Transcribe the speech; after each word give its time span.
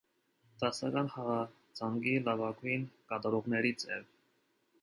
Դասական 0.63 1.11
խաղացանկի 1.15 2.15
լավագույն 2.31 2.89
կատարողներից 3.13 3.87
էր։ 3.99 4.09